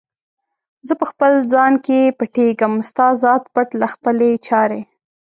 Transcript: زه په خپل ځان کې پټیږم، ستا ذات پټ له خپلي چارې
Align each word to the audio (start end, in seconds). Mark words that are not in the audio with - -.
زه 0.87 0.93
په 0.99 1.05
خپل 1.11 1.33
ځان 1.53 1.73
کې 1.85 2.15
پټیږم، 2.17 2.73
ستا 2.89 3.07
ذات 3.23 3.43
پټ 3.53 3.67
له 3.81 3.87
خپلي 3.93 4.31
چارې 4.47 4.81